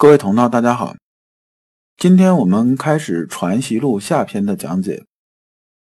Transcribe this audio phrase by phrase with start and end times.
[0.00, 0.94] 各位同道，大家好，
[1.96, 5.04] 今天我们开始《传习录》下篇的讲解。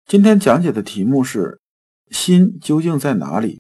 [0.06, 1.60] 今天讲解的题目是
[2.10, 3.60] “心究竟在哪里”，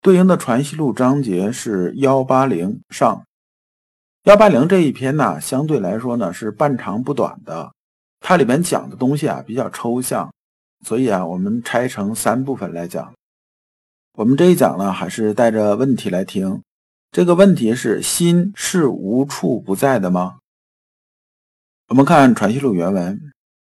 [0.00, 3.22] 对应的《传习录》章节是幺八零上。
[4.22, 7.70] 幺八零这一篇呢，相对来说呢是半长不短的，
[8.20, 10.32] 它里面讲的东西啊比较抽象，
[10.86, 13.12] 所以啊我们拆成三部分来讲。
[14.14, 16.62] 我们这一讲呢，还是带着问题来听。
[17.14, 20.38] 这个问题是：心是无处不在的吗？
[21.86, 23.30] 我们看《传习录》原文：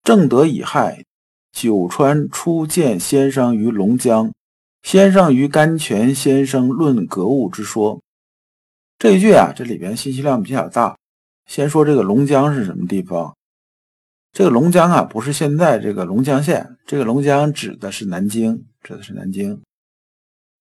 [0.02, 1.04] 正德乙亥。
[1.52, 4.32] 九川初见先生于龙江，
[4.82, 8.00] 先生于甘泉先生论格物之说。
[8.98, 10.96] 这一句啊，这里边信息量比较大。
[11.44, 13.36] 先说这个龙江是什么地方？
[14.32, 19.60] 这个龙江啊，不是现在这个龙江县，这个龙江指的是南京，指的是南京。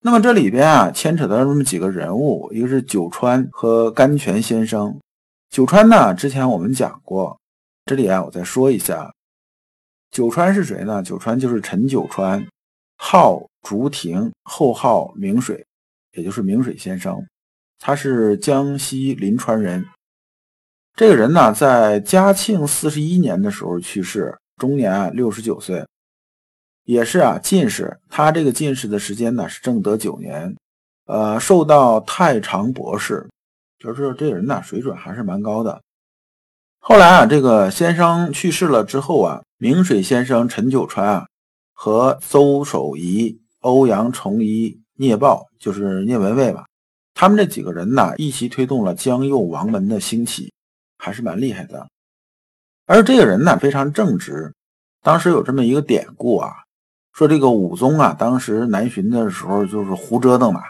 [0.06, 4.96] 那么这里边啊，牵扯到这么几个人物，一个是九川和甘泉先生。
[5.50, 7.36] 九川呢，之前我们讲过，
[7.88, 9.12] 这里啊，我再说一下。
[10.12, 11.02] 九川是谁呢？
[11.02, 12.46] 九川就是陈九川，
[12.98, 15.66] 号竹亭，后号明水，
[16.12, 17.20] 也就是明水先生。
[17.80, 19.84] 他是江西临川人。
[20.94, 25.84] 这个人呢，在嘉庆四十一年的时候去世，终年六十九岁，
[26.86, 28.00] 也是啊进士。
[28.10, 30.56] 他这个进士的时间呢是正德九年，
[31.06, 33.28] 呃，受到太常博士，
[33.78, 35.82] 就是这个人呢水准还是蛮高的。
[36.80, 39.42] 后来啊，这个先生去世了之后啊。
[39.58, 41.28] 明水先生陈九川啊，
[41.72, 46.66] 和邹守仪、欧阳崇一、聂豹，就是聂文蔚吧，
[47.14, 50.52] 他们这几个人呢，一起推动了江右王门的兴起，
[50.98, 51.88] 还是蛮厉害的。
[52.86, 54.54] 而这个人呢，非常正直。
[55.02, 56.52] 当时有这么一个典故啊，
[57.16, 60.62] 说这个武宗啊，当时南巡的时候就是胡折腾嘛。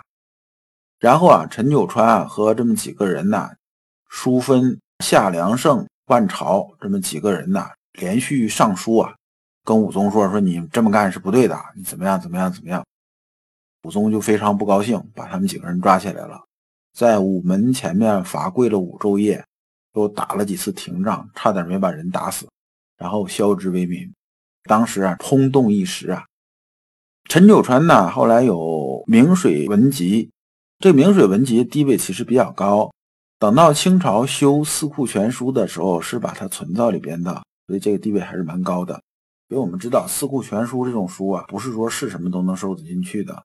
[0.99, 3.49] 然后啊，陈九川啊和这么几个人呢，
[4.09, 7.65] 淑芬、夏良胜、万朝这么几个人呢。
[7.93, 9.15] 连续上书啊，
[9.63, 12.85] 跟武宗说说你这么干是不对的，你怎么样怎么样怎么样？
[13.81, 16.39] 武宗就非常不高兴，把他们几个人抓起来了，
[16.93, 19.43] 在午门前面罚跪了五昼夜，
[19.95, 22.47] 又打了几次廷杖，差点没把人打死，
[22.97, 24.13] 然后削职为民。
[24.65, 26.23] 当时啊，轰动一时啊。
[27.27, 28.55] 陈九川呢，后来有
[29.07, 30.25] 《明水文集》，
[30.79, 32.91] 这《明水文集》地位其实比较高，
[33.39, 37.41] 等到清朝修《四库全书》的时候，是把它存到里边的。
[37.67, 39.01] 所以这个地位还是蛮高的，
[39.49, 43.43] 因为我们知道《四库全书》这种书啊，不是说是什么都能收得进去的。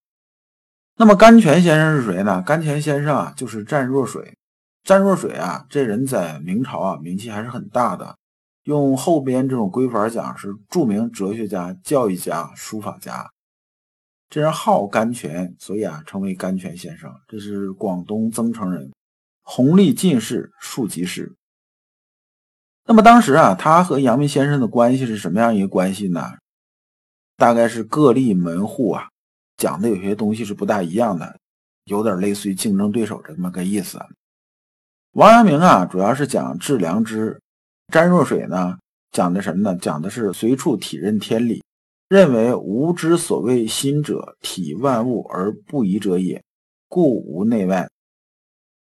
[0.97, 2.43] 那么甘泉先生是谁呢？
[2.43, 4.35] 甘泉先生啊，就是湛若水。
[4.85, 8.15] 湛若水啊，这人在明朝啊名气还是很大的。
[8.65, 13.27] 用后边这种规法讲，是著名哲学家、教育家、书法家。
[14.31, 17.13] 这人号甘泉，所以啊称为甘泉先生。
[17.27, 18.93] 这是广东增城人，
[19.43, 21.35] 弘历进士，庶吉士。
[22.85, 26.31] 那么当时啊，他和阳明先生的关系是什么样一个关系呢？
[27.37, 29.09] 大概是各立门户啊，
[29.57, 31.37] 讲的有些东西是不大一样的，
[31.87, 33.99] 有点类似于竞争对手这么个意思。
[35.13, 37.37] 王阳明啊，主要是讲致良知；
[37.93, 38.79] 詹若水呢，
[39.11, 39.77] 讲的什么呢？
[39.77, 41.60] 讲的是随处体认天理，
[42.11, 46.43] 认为无之所谓心者，体万物而不疑者也，
[46.89, 47.89] 故无内外。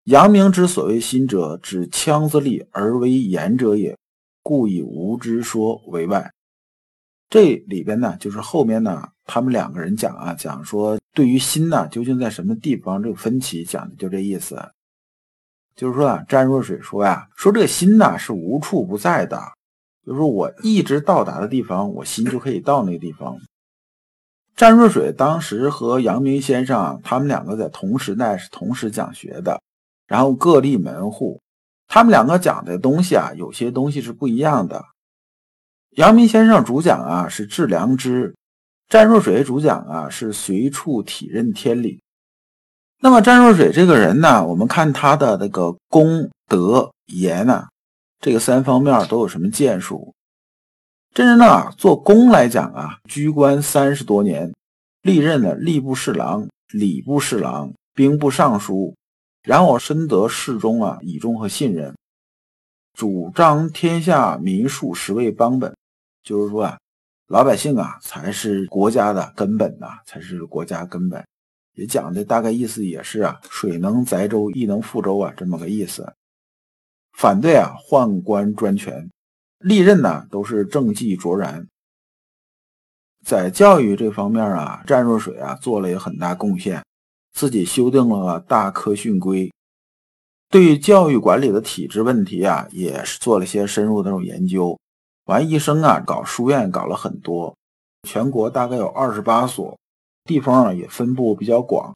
[0.05, 3.94] 阳明之所谓心者，指腔子力而为言者也，
[4.43, 6.33] 故以无之说为外。
[7.28, 14.59] 这里边呢，就是后面呢，他们两个人讲啊，讲说对于心呢，究竟在什么地方这个分歧，讲的就这意思。
[15.77, 19.39] 就是说啊，詹若水说呀，说这个心呢是无处不在的，
[20.09, 23.37] 就是我一直到达的地方，我心就可以到那个地方。
[24.57, 29.60] 詹若水当时和阳明先生，他们两个在同时代是同时讲学的。
[30.07, 31.39] 然后各立门户，
[31.87, 34.83] 他们两个讲的东西啊，有些东西是不一样的。
[35.91, 38.34] 阳明先生主讲啊是致良知，
[38.89, 42.01] 湛若水主讲啊是随处体认天理。
[43.01, 47.66] 那么湛若水这个人呢，我们看他的那个功德言呢，
[48.20, 50.15] 这个三方面都有什么建树？
[51.15, 54.53] 这人呢，做工来讲啊，居官三十多年，
[55.03, 58.94] 历任了吏部侍郎、礼部侍郎、兵部尚书。
[59.44, 61.97] 然后深得侍中啊倚重和信任，
[62.92, 65.74] 主张天下民庶实为邦本，
[66.22, 66.78] 就是说啊，
[67.28, 71.24] 老百姓啊才是国家的根本呐，才是国家根本。
[71.74, 76.12] 也讲的大概意思也是啊，水能载舟，亦能覆舟啊，这么个意思。
[77.18, 79.10] 反对啊宦官专权，
[79.59, 81.66] 历任呢都是政绩卓然。
[83.26, 86.84] 在教育这方面啊，湛若水啊做了也很大贡献，
[87.32, 89.48] 自己修订了《大科训规》，
[90.48, 94.78] 对教育管理的体制问题啊，也是做了些深入的那种研究。
[95.24, 97.53] 完一生啊，搞书院搞了很多，
[98.09, 99.76] 全国大概有二十八所。
[100.22, 101.92] 地方啊也分布比较广，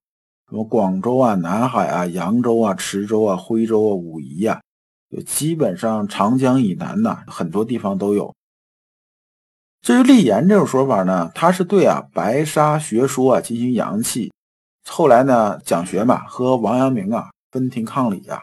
[0.50, 4.71] 什么广州啊、南海啊、扬州啊、池州啊、徽州啊、武夷呀，就
[5.12, 8.34] 就基本上长江以南呢，很多地方都有。
[9.82, 14.32] 至于立言这种说法呢，他是对啊白沙学说啊进行扬弃。
[14.88, 18.42] 后来呢，蒋学嘛和王阳明啊分庭抗礼啊，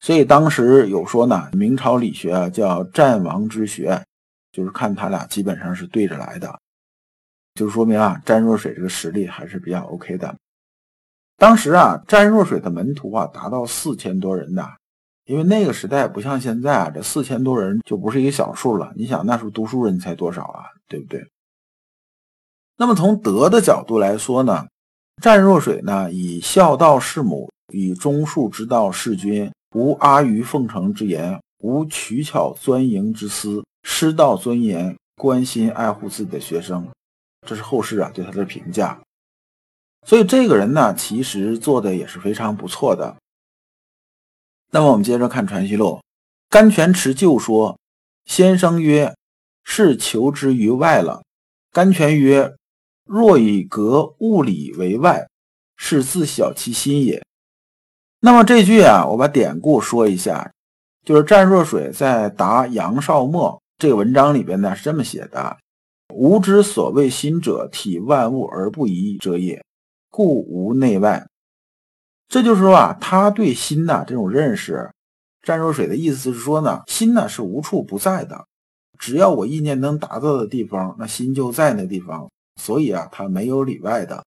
[0.00, 4.02] 所以当时有说呢，明朝理学啊叫战王之学，
[4.50, 6.58] 就是看他俩基本上是对着来的。
[7.54, 10.34] 就是说明啊，詹若水这个实力还是比较 OK 的。
[11.36, 14.66] 当时啊，詹若水的门徒啊达到四千多人的，
[15.28, 18.90] 因为那个时代不像现在啊，这四千多人就不是一个小数了。
[18.96, 21.22] 你想那时候读书人才多少啊，对不对？
[22.78, 24.66] 那么从德的角度来说呢，
[25.22, 36.88] 湛若水呢以孝道事母，以忠恕之道事君，无阿谀奉承之言，无取巧钻营之思，师道尊严，关心爱护自己的学生。
[37.46, 38.98] 这是后世啊对他的评价，
[40.06, 43.14] 所以这个人呢，其实做的也是非常不错的。
[44.70, 45.86] 那么我们接着看《传习录》，
[46.50, 47.78] 甘泉持旧说
[48.26, 49.14] ：“先生曰，
[49.64, 51.22] 是求之于外了。”
[51.72, 52.54] 甘泉曰
[53.06, 55.26] ：“若以格物理为外，
[55.76, 57.24] 是自小其心也。”
[58.20, 60.52] 那么这句啊，我把典故说一下，
[61.04, 65.56] 就是湛若水在答杨少谟这个文章里边呢是这么写的。
[66.12, 69.64] 吾之所谓心者，体万物而不移者也，
[70.10, 71.26] 故无内外。
[72.28, 74.90] 这就是说啊，他对心呐这种认识，
[75.42, 78.46] 湛若水的意思是说呢，心呢是无处不在的，
[78.98, 82.30] 只要我意念能达到的地方，那心就在那地方。
[82.60, 84.24] 所以啊，他没有里外的。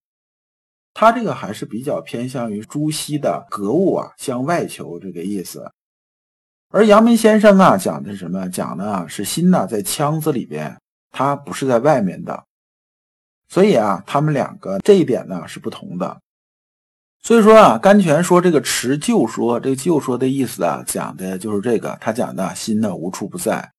[0.94, 5.72] 他这个还是比较偏向于朱熹的格物啊向外求这个意思。
[6.70, 8.50] 而阳明先生啊讲的是什么？
[8.50, 10.78] 讲的啊是心呐在腔子里边。
[11.14, 12.46] 它不是在外面的，
[13.50, 16.22] 所以啊，他们两个这一点呢是不同的。
[17.24, 23.72] 所以说啊，甘泉说这个持旧说，这旧说的意思啊，讲的就是这个，他讲的心呢无处不在。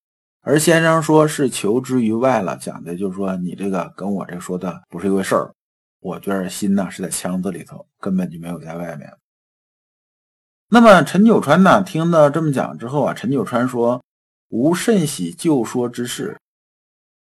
[0.43, 5.53] 而先生说是求之于外了，讲的就是说你这个跟我这说的不是一回事儿。
[6.01, 9.13] 我觉得心呢是在腔子里头，根本就没有在外面。
[10.69, 14.03] 那么陈九川呢，听到这么讲之后啊，陈九川说
[14.49, 16.37] 无甚喜旧说之事。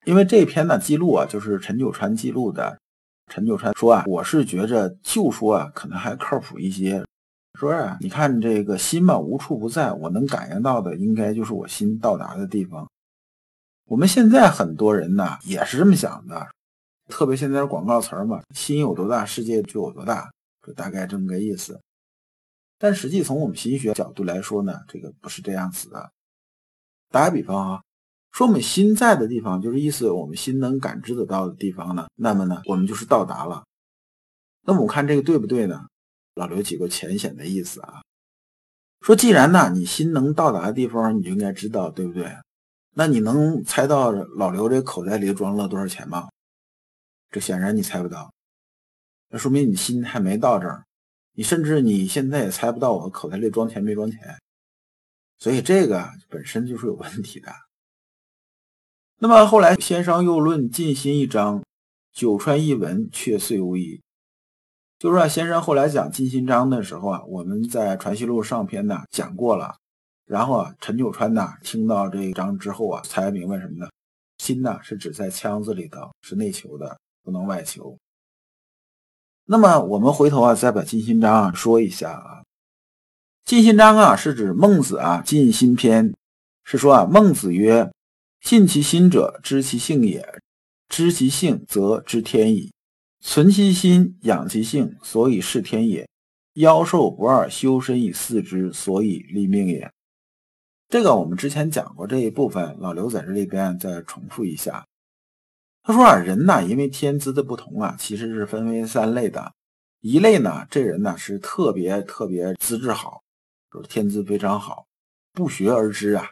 [0.06, 2.77] 因为这篇呢记录啊，就是陈九川记录的。
[3.28, 7.04] 陈九川说啊，我是觉着就说啊，可能还靠谱一些。
[7.60, 12.90] 说啊，你看这个心嘛，无处不在，我能感应到的，应该就是我心到达的地方。
[13.86, 16.48] 我们现在很多人呢也是这么想的，
[17.10, 20.32] 特别现在是广告词嘛，心有多大，世界就有多大，
[20.66, 21.80] 就大概这么个意思。
[22.78, 26.12] 但实际从我们心学角度来说呢，这个不是这样子的。
[27.10, 27.81] 打个比方啊。
[28.31, 33.64] 说我们心在的地方，就是意思我们心能感知得到的地方呢，那么呢，我们就是到达了。
[34.64, 35.88] 那么我看这个对不对呢？
[36.36, 38.04] 老刘几个浅显的意思啊，
[39.02, 42.31] 说既然呢你心能到达的地方，你就应该知道，对不对？
[42.94, 46.28] 那你能猜到老刘这口袋里装了多少钱吗？
[47.31, 48.31] 这显然你猜不到，
[49.30, 50.84] 那说明你心还没到这儿，
[51.34, 54.19] 你甚至你现在也猜不到我口袋里装钱没装钱，
[55.40, 57.52] 所以这个本身就是有问题的。
[59.19, 61.64] 那么后来，先生又论尽心一章，
[62.14, 64.00] 九川一文，却遂无疑。
[65.00, 69.76] 就是说先生后来讲尽心章的时候啊，我们在传习录上篇呢讲过了。
[70.28, 73.90] 然后啊，陈九川呢听到这一章之后啊，才明白什么呢？
[74.38, 77.97] 心呢是指在腔子里头，是内求的，不能外求。
[79.45, 82.44] 那么我们回头啊，再把尽心章啊说一下啊。
[83.45, 86.14] 尽心章啊是指孟子啊尽心篇，
[86.64, 87.92] 是说啊孟子曰。
[88.42, 90.22] 尽其心者，知其性也；
[90.88, 92.72] 知其性，则知天矣。
[93.20, 96.08] 存其心，养其性，所以事天也。
[96.54, 99.92] 妖兽不二，修身以四之，所以立命也。
[100.88, 104.86] 这个我们之前讲过这一部分，老刘在这里边再重复一下。
[105.84, 109.54] 他说啊，人呐，因为天资的不同啊，其实是分为三类的。
[110.00, 113.22] 一类呢，这人呢是特别特别资质好，
[113.72, 114.86] 就是天资非常好，
[115.34, 116.30] 不学而知啊。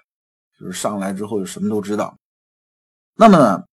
[0.59, 2.15] 就是上来之后就什么都知道。
[3.15, 3.63] 那么呢，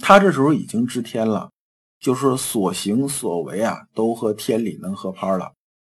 [0.00, 1.50] 他这时候已经知天了，
[1.98, 5.52] 就是所行所为啊，都和天理能合拍了，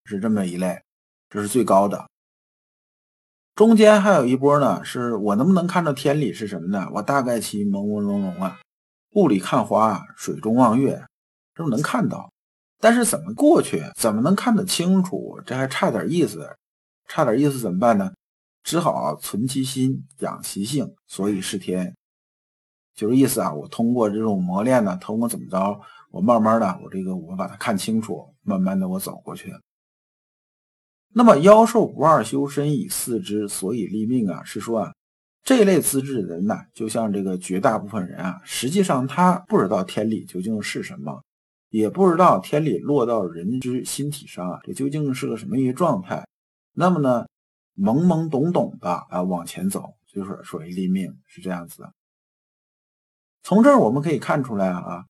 [0.05, 0.83] 是这么一类，
[1.29, 2.09] 这是最高的。
[3.55, 6.89] 中间还有一波呢，是我能不能看到天理是什么呢？
[6.95, 8.59] 我大概其朦朦胧胧啊，
[9.13, 11.05] 雾里看花，水中望月，
[11.55, 12.33] 这能看到。
[12.79, 13.85] 但是怎么过去？
[13.97, 15.39] 怎么能看得清楚？
[15.45, 16.57] 这还差点意思，
[17.07, 18.11] 差点意思怎么办呢？
[18.63, 21.95] 只好存其心，养其性，所以是天，
[22.95, 23.53] 就是意思啊。
[23.53, 29.53] 我通过这种磨练呢，通过怎么着，我慢慢的，我这个我把它看清楚，慢慢的我走过去。
[31.13, 34.95] 那么妖兽不二修身以四之，所以立命啊，是说啊，
[35.43, 41.23] 这类资质的人呢，就像这个绝大部分人啊，实际上他不知道天理究竟是什么。
[41.71, 46.27] 也不知道天理落到人之心体上啊，这究竟是个什么一个状态？
[46.75, 47.25] 那么呢，
[47.81, 51.93] 懵懵懂懂的啊往前走，就是属于立命，是这样子的。
[53.43, 55.07] 从这儿我们可以看出来啊，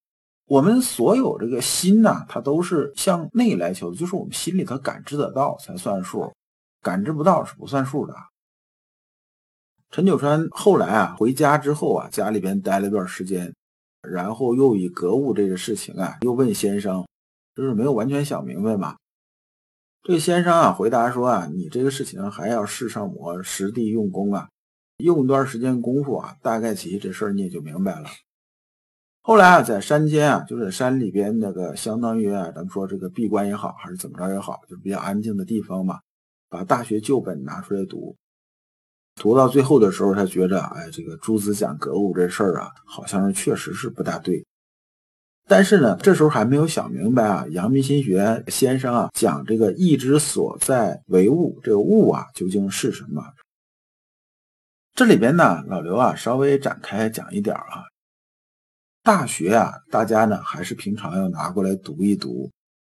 [0.47, 6.33] 我们所有这个心呐，它都是向内来求的，就是我们心里头感知得到才算数，
[6.81, 8.15] 感知不到是不算数的。
[9.91, 13.53] 陈九川后来啊回家之后啊，家里边待了一段时间。
[14.03, 17.07] 然后又以格物这个事情啊，又问先生，
[17.55, 18.97] 就是没有完全想明白嘛。
[20.02, 24.49] 这先生啊，回答说啊，你这个事情还要试上我实地用功啊，
[24.97, 28.09] 用一段时间功夫啊，大概其这事儿你也就明白了。
[29.21, 36.00] 后来啊，在山间啊，就是在山里边那个相当于啊，咱们说这个闭关也好，还是怎么着也好，就是比较安静的地方嘛，
[36.49, 38.16] 把大学旧本拿出来读。
[39.16, 44.47] 读到最后的时候，他觉着，哎，这个朱子讲格物这事儿啊，好像是确实是不大对。
[45.50, 53.21] 但是呢，这时候还没有想明白啊，阳明心学先生啊讲这个意之所在为物，这个物啊究竟是什么？
[54.95, 57.83] 这里边呢，老刘啊稍微展开讲一点啊。
[59.02, 62.49] 大学啊，大家呢还是平常要拿过来读一读。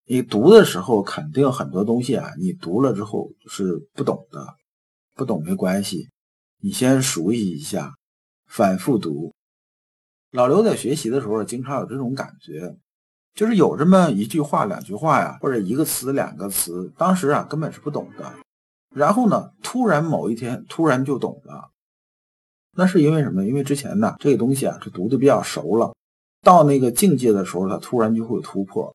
[0.05, 4.55] 你读的时候，肯定很多东西啊，你读了之后是不懂的，
[5.13, 6.07] 不懂没关系。
[6.61, 7.93] 你先熟悉一下，
[8.47, 9.33] 反复读。
[10.35, 12.75] 老刘在学习的时候，经常有这种感觉，
[13.33, 18.33] 就是有这么一句话、两句话呀，或者一个词、两个词，当时啊根本是不懂的。
[18.93, 21.69] 然后呢，突然某一天，突然就懂了。
[22.75, 23.45] 那是因为什么？
[23.45, 25.95] 因为之前呢，这个东西啊，是读的比较熟了，
[26.43, 28.93] 到那个境界的时候，它突然就会突破。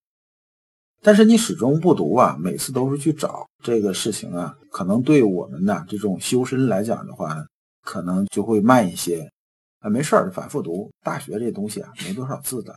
[1.01, 7.43] 但是你始终不读啊，每次都是去找这个事情啊，可能对我们的这种修身来讲的话。
[7.83, 9.33] 可能就会慢一些，
[9.81, 10.91] 啊，没事儿，反复读。
[11.03, 12.75] 大学这东西啊，没多少字的。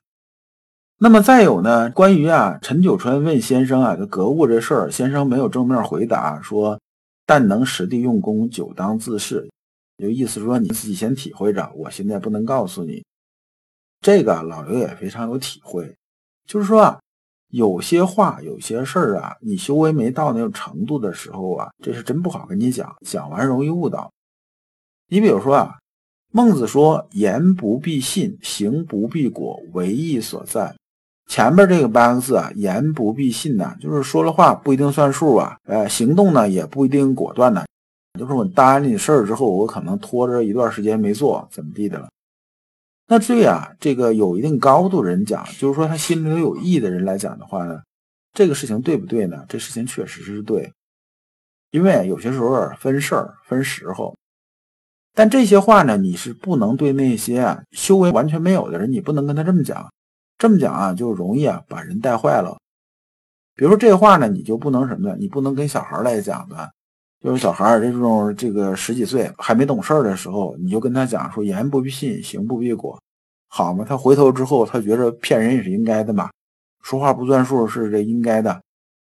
[1.00, 6.80] 那么再有呢，关于啊，陈九川问先生啊，这格物这事儿，先生没有正面回答，说
[7.26, 9.50] 但能实地用功，久当自是，
[9.98, 13.04] 就意思说你自己先体会着，我现在不能告诉你。
[14.00, 15.94] 这个老刘也非常有体会，
[16.48, 17.00] 就是说啊，
[17.50, 24.10] 有些话，有些事儿啊，你修为没到那种程度的时候啊，这是真不好跟你讲，讲完容易误导。
[25.08, 25.78] 你比如说啊，
[26.36, 30.76] 孟子说“言不必信，行不必果，唯义所在”。
[31.30, 37.64] 前面这个八个字啊，“言不必信”呢，就是说了话不一定算数啊，呃，行动呢也不一定果断呢。
[38.20, 42.10] 就是我答应你事儿之后，我可能拖着一段时间没做，怎么地的了？
[43.08, 47.80] 那对啊，这个有一定高度人讲，就是说他心里头有意的人来讲的话呢，
[48.34, 49.46] 这个事情对不对呢？
[49.48, 50.74] 这事情确实是对，
[51.70, 54.16] 因为有些时候分事儿分时候。
[55.16, 59.88] 但这些话呢，你是不能对那些啊修为完全没有的人，你不能跟他这么讲，
[60.38, 62.58] 这么讲啊就容易啊把人带坏了。
[63.56, 65.16] 比如说这话呢，你就不能什么呢？
[65.20, 66.72] 你不能跟小孩来讲的，
[67.22, 73.00] 就是小孩这种这个十几岁还没懂事儿的时候，你就跟他讲说言不必信，行不必果，
[73.50, 73.86] 好吗？
[73.88, 76.32] 他回头之后，他觉着骗人也是应该的嘛，
[76.82, 78.60] 说话不算数是这应该的。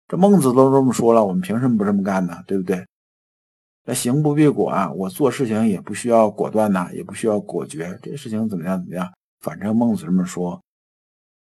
[0.09, 2.37] 这孟子都这么说了，我们凭什么不这么干呢？
[2.45, 2.85] 对不对？
[3.83, 10.61] 那行不必果啊，我做事情也不需要果断呐，也不需要果决，这事情怎么样怎么样，反正孟子这么说。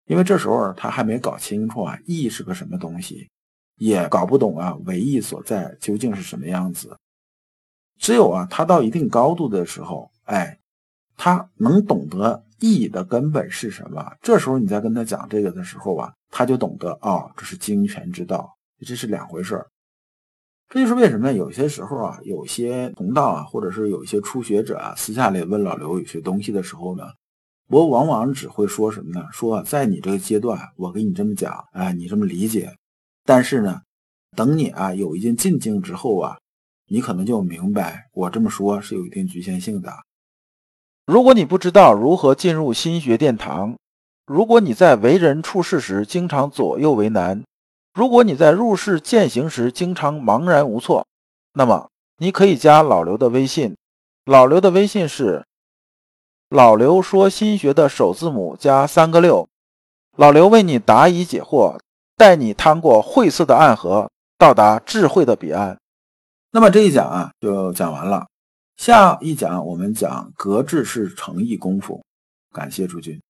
[0.07, 3.29] 因为这时候他还没搞清楚啊，义是个什么东西，
[3.77, 6.97] 也搞不懂啊，为义所在究竟是什么样子。
[7.99, 10.59] 只有啊，他到一定高度的时候，哎，
[11.17, 14.05] 他能懂得义的根本是什么。
[14.21, 18.55] 这时候你再跟他讲这个的时候啊，他就懂得哦，这是精权之道，
[18.87, 19.67] 这是两回事儿。
[20.71, 27.05] 这就是为什么有些时候啊，有些同道啊，或者是有一些初学者啊，私下里问老刘有些东西的时候呢，
[27.71, 29.27] 我往往只会说什么呢？
[29.33, 32.71] 说在你这个阶段，我给你这么讲，哎，你这么理解。
[33.25, 33.81] 但是呢，
[34.37, 36.37] 等你啊有一定进境之后啊，
[36.89, 39.91] 你可能就明白我这么说是有一定局限性的。
[41.07, 43.75] 如果你不知道如何进入心学殿堂，
[44.27, 47.43] 如果你在为人处事时经常左右为难，
[47.99, 51.05] 如果你在入世践行时经常茫然无措，
[51.55, 53.77] 那么你可以加老刘的微信。
[54.25, 55.45] 老刘的微信是
[56.49, 59.49] 老刘说心学的首字母加三个六。
[60.17, 61.77] 老刘为你答疑解惑，
[62.17, 65.77] 带你趟过晦涩的暗河，到达智慧的彼岸。
[66.53, 68.29] 那么这一讲啊，就讲完了。
[68.77, 72.01] 下一讲我们讲格致是诚意功夫。
[72.53, 73.21] 感谢诸君。